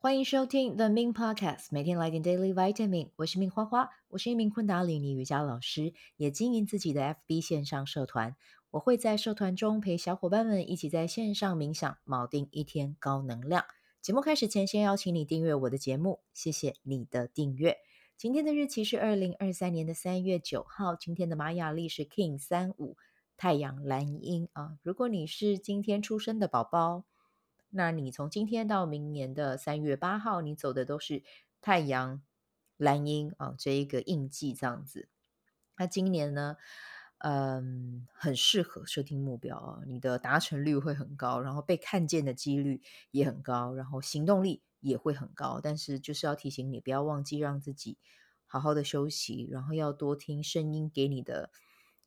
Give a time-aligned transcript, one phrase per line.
[0.00, 3.10] 欢迎收听 The Ming Podcast，每天来点 Daily Vitamin。
[3.16, 8.36] 我是命花花，我是一名昆达里尼瑜伽老师，也经营自己的 FB 线上社团。
[8.70, 13.64] 我会在社团中陪小伙伴们一起在线上冥想，锚定一天高能量。
[14.00, 17.78] 节目开始前，先邀请你订阅我的节目，谢谢你的订阅。
[18.16, 22.96] 今天的日期是二零二三年的三月九号，今天的玛雅历是 King 三五
[23.36, 24.78] 太阳蓝鹰啊。
[24.84, 27.02] 如果你是今天出生的宝宝。
[27.70, 31.22] 那你从今天到明年的三月八号，你走的都是
[31.60, 32.22] 太阳
[32.76, 35.08] 蓝鹰啊这一个印记这样子。
[35.76, 36.56] 那今年呢，
[37.18, 45.60] 嗯，很适合设定目标啊，你的达成率会很高，然后被看见的几率也很高，然后行动力也会很高。
[45.62, 47.98] 但是就是要提醒你，不要忘记让自己
[48.46, 51.50] 好好的休息，然后要多听声音给你的。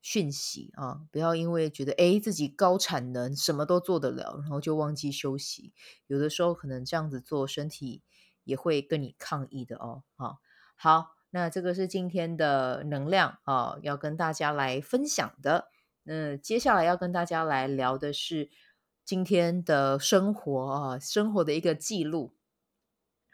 [0.00, 5.72] 讯息啊，不要因为觉得诶自己高产能，什么都做得了，然后就忘记休息。
[6.06, 8.02] 有的时候可能这样子做，身体
[8.44, 10.04] 也会跟你抗议的哦。
[10.16, 10.38] 好，
[10.76, 15.68] 好，那这个是今天的能量啊，要跟大家来分享的。
[16.04, 18.48] 那接下来要跟大家来聊的是
[19.04, 22.34] 今天的生活啊，生活的一个记录。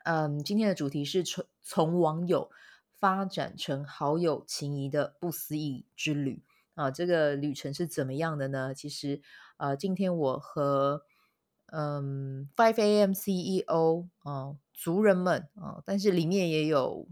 [0.04, 2.50] 嗯，今天的主题是从从网友
[2.98, 6.42] 发展成好友情谊的不思议之旅。
[6.75, 8.75] 啊，这个旅程是怎么样的呢？
[8.75, 9.20] 其实，
[9.56, 11.03] 呃，今天我和
[11.66, 17.08] 嗯 Five AM CEO 啊族人们啊，但是里面也有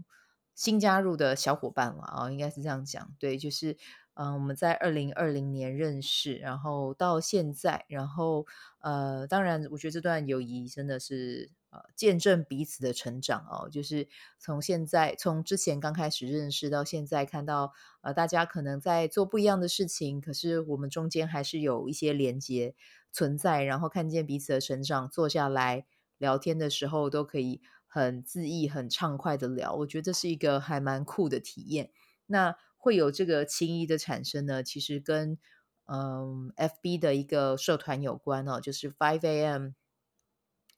[0.55, 3.15] 新加入的小伙伴了啊，应该是这样讲。
[3.19, 3.77] 对，就是
[4.15, 8.45] 嗯，我们在二零二零年认识，然后到现在，然后
[8.79, 11.51] 呃，当然，我觉得这段友谊真的是。
[11.73, 14.07] 呃，见证彼此的成长哦，就是
[14.37, 22.75] 从现在，从之前刚开始认识到现在，看到呃，大家可能在做不一样的事情，可是我们中间还是有一些连接
[23.11, 25.87] 存在，然后看见彼此的成长，坐下来
[26.19, 31.89] 聊天的时候都可以很恣意、很畅快的聊，我觉得这是一个还蛮酷的体验。
[32.27, 35.39] 那会有这个情谊的产生呢，其实跟
[35.85, 39.71] 嗯，FB 的一个社团有关哦，就是 Five AM。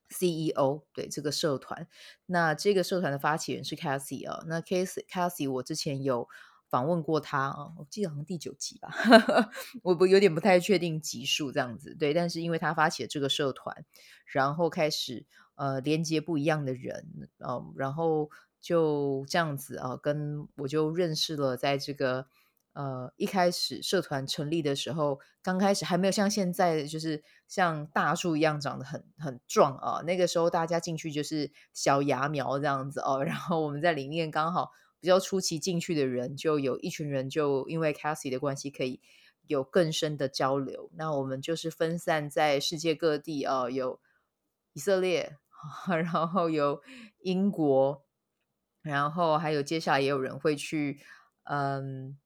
[0.09, 1.87] CEO 对这个社团，
[2.25, 6.27] 那这个社团的发起人是 Cassie 啊，那 Cassie Cassie 我之前有
[6.69, 8.89] 访问过他啊，我记得好像第九集吧，
[9.83, 13.85] 我不有点不太确定集数这样子，对，但是因为他发起了这个社团，
[14.25, 18.29] 然后开始呃连接不一样的人，嗯，然后
[18.61, 22.27] 就这样子啊，跟我就认识了在这个。
[22.75, 30.01] 呃，一开始社团成立的时候，刚开始还没有像现在，就是像大树一样长得很很壮啊。
[30.01, 33.23] 那个时候大家进去就是小芽苗这样子哦。
[33.25, 38.99] 然后我们在里面刚好比较初期进去的人，就有一群人就因为 Cassie 的关系，可以
[39.47, 40.91] 有更深的交流。
[40.95, 44.01] 那我们就是分散在世界各地啊，有
[44.73, 45.37] 以色列，
[45.87, 46.81] 然后有
[47.19, 48.03] 英国，
[48.81, 50.99] 然后还有接下来也有人会去，
[51.45, 52.17] 嗯。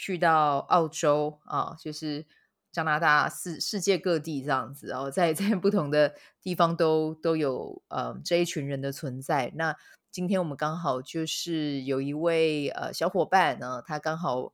[0.00, 2.24] 去到澳洲啊，就是
[2.70, 9.50] 加拿大世世界各地这样子，然后在 在不同的地方都都有呃这一群人的存在。
[9.56, 9.76] 那
[10.12, 14.52] 今天我们刚好就是有一位呃小伙伴呢，他刚好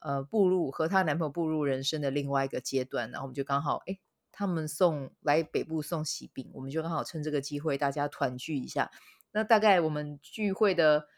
[0.00, 3.98] 呃步入和她男朋友步入人生的另外一个阶段，然后我们就刚好哎，
[4.30, 8.90] 他们送来北部送喜饼，我们就刚好趁这个机会大家团聚一下。
[9.32, 11.08] 那大概我们聚会的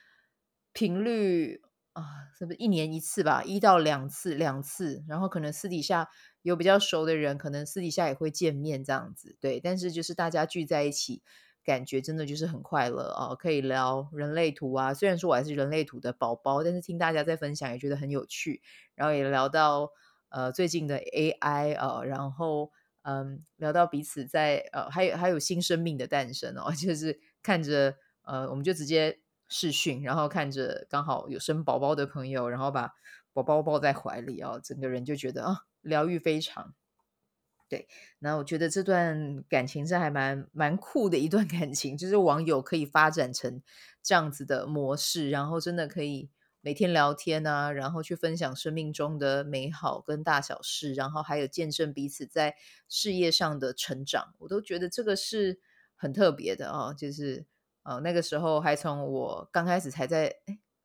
[0.73, 1.61] 频率。
[1.95, 3.45] 啊，是不是一年一次吧？
[3.45, 6.09] 一到两次，两次，然后可能私底下
[6.43, 9.61] 有比较熟的人，可能私底下也会见面这样子，对。
[9.61, 11.23] 但是就是大家聚在一起，
[11.63, 14.93] 感觉真的就是很快乐啊，可以聊人类图啊。
[14.93, 18.61] 虽然说我还是人类图的宝宝，但是听大家在分享也觉得很有趣。
[18.97, 19.91] 然后也聊到
[20.31, 22.73] 呃最近的 AI 啊，然后
[23.03, 29.21] 嗯聊到彼此在呃还有还有新生命的诞生哦， 就是看着呃我们就直接。
[29.57, 32.93] 视讯，然后看着刚好有生宝宝的朋友，然后把
[33.33, 36.75] 宝宝抱在怀里啊，整个人就觉得啊，疗愈非常。
[37.69, 37.87] 对，
[38.19, 43.63] 那我觉得这段感情是还蛮蛮酷的一段感情，就是网友可以发展成
[44.03, 46.29] 这样子的模式，然后真的可以
[46.61, 52.57] 每天聊天啊，然后去分享生命中的美好跟大小事，然后还有见证彼此在
[52.89, 55.61] 事业上的成长，我都觉得这个是
[55.95, 57.47] 很特别的啊，就是。
[57.85, 60.35] 呃，那个时候还从我刚开始才在，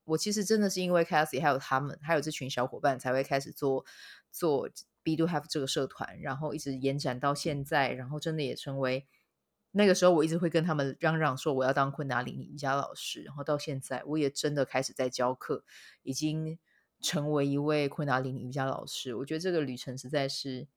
[0.04, 3.86] 我其实真的是因为 Cassie 还有他们，还有这群小伙伴才会开始做
[4.32, 4.68] 做
[5.02, 9.08] Be Do Have 这个社团，然后一直延展到现在，然后真的也成为
[9.72, 15.64] 那个时候我一直会跟他们嚷嚷说我要当昆达里尼瑜伽老师，然后到现在我也真的开始在教课，
[16.04, 16.60] 已经
[17.00, 19.16] 成为一位昆达里尼瑜伽老师。
[19.16, 20.68] 我觉得这个旅程实在是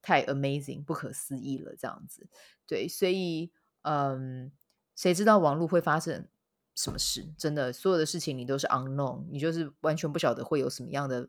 [0.00, 2.28] 太 amazing，不可思议了，这样子。
[2.64, 3.50] 对，所以
[3.82, 4.52] 嗯。
[4.94, 6.28] 谁知道网络会发生
[6.74, 7.26] 什么事？
[7.36, 11.28] 真的，所有的事情你都是 unknown，你就是完全不晓得会有什么样的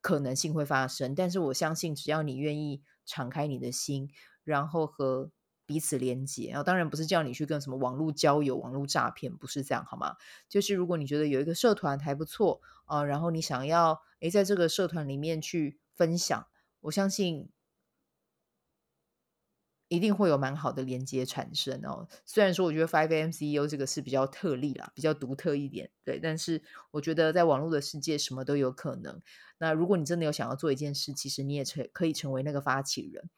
[0.00, 1.14] 可能性会发生。
[1.14, 4.10] 但是我相信，只要你愿意敞开你的心，
[4.44, 5.30] 然后和
[5.64, 10.16] 彼此连接，然后当然不是叫你去跟什么网络交友、网络诈骗，不是这样好吗？
[10.48, 16.46] 就是如果你觉得有一个社团还不错啊，然后你想要诶，在这个社团里面去分享，
[16.80, 17.48] 我相信。
[19.88, 22.08] 一定会有蛮好的连接产生哦。
[22.24, 26.18] 虽然说我觉得 Five M CEO 这个是比较特例啦，比较独特一点，对。
[26.18, 29.22] 但是我觉得在网络的世界，什么都有可能。
[29.58, 33.30] 那如果你真的有想要做一件事，其实你也成可以成为那个发起人。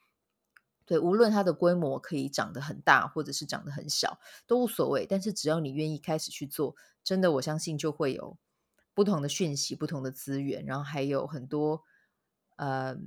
[0.85, 5.05] 对，无论它的规模可以长得很大，或者是长得很小，都无所谓。
[5.05, 8.37] 但是只要你愿意开始去做，真的我相信就会有
[8.95, 11.83] 不同的讯息、不同的资源，然后还有很多，
[12.55, 12.97] 呃。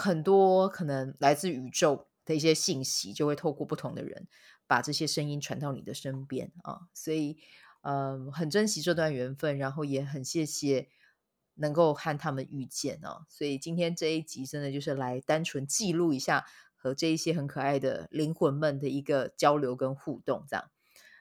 [0.00, 4.26] 很多可能来自宇宙的一些信息，就会透过不同的人
[4.66, 6.88] 把这些声音传到你的身边啊。
[6.94, 7.36] 所以，
[7.82, 10.88] 嗯，很珍惜这段缘分，然后也很谢谢
[11.54, 13.26] 能够和他们遇见啊。
[13.28, 20.70] 所以今天这一集真的就是来单纯记录一下和这一些很可爱的灵魂们的一个交流跟互动，这样。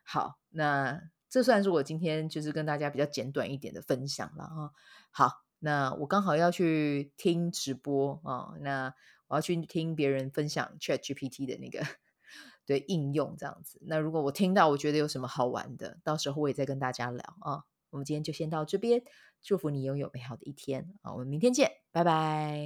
[0.04, 4.72] 好，那这算是我今天就是跟大家比较简短一点的分享了啊。
[5.12, 5.49] 好。
[5.60, 8.94] 那我刚好要去听直播啊，那
[9.28, 11.86] 我要去听别人分享 ChatGPT 的那个
[12.66, 13.80] 对应用这样子。
[13.86, 17.64] 那如果我听到我觉得有什么好玩的，到时候我也再跟大家聊啊。
[17.92, 19.02] 我们今天就先到这边，
[19.42, 21.12] 祝福你拥有美好的一天啊！
[21.14, 22.60] 我们明天见，拜拜。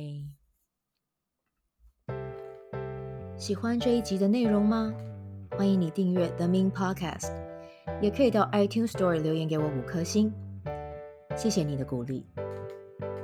[3.38, 4.94] 喜欢这一集的内容吗？
[5.52, 7.32] 欢迎你订阅 The Min Podcast，
[8.02, 10.34] 也可以到 iTunes Store 留言给我五颗星，
[11.38, 12.26] 谢谢你的鼓励。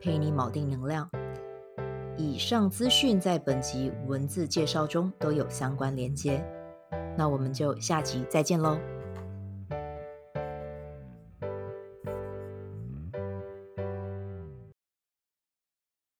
[0.00, 1.08] 陪你锚定能量。
[2.16, 6.44] 以上资讯在本集文字介绍中都有相关连接。
[7.16, 8.78] 那我们就下集再见喽。